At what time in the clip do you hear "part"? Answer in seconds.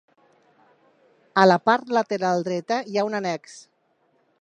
1.69-1.93